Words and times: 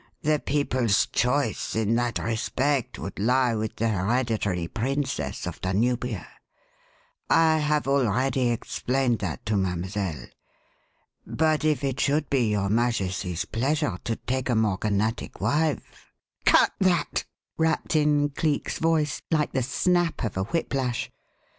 The 0.23 0.41
people's 0.43 1.05
choice 1.05 1.75
in 1.75 1.93
that 1.97 2.17
respect 2.17 2.97
would 2.97 3.19
lie 3.19 3.53
with 3.53 3.75
the 3.75 3.89
hereditary 3.89 4.67
princess 4.67 5.45
of 5.45 5.61
Danubia. 5.61 6.25
I 7.29 7.59
have 7.59 7.87
already 7.87 8.49
explained 8.49 9.19
that 9.19 9.45
to 9.45 9.55
Mademoiselle. 9.55 10.25
But 11.27 11.63
if 11.63 11.83
it 11.83 11.99
should 11.99 12.31
be 12.31 12.49
your 12.49 12.67
Majesty's 12.69 13.45
pleasure 13.45 13.99
to 14.05 14.15
take 14.15 14.49
a 14.49 14.55
morganatic 14.55 15.39
wife" 15.39 15.83
"Cut 16.45 16.73
that!" 16.79 17.25
rapped 17.59 17.95
in 17.95 18.29
Cleek's 18.29 18.79
voice 18.79 19.21
like 19.29 19.51
the 19.51 19.61
snap 19.61 20.23
of 20.23 20.35
a 20.35 20.45
whiplash. 20.45 21.11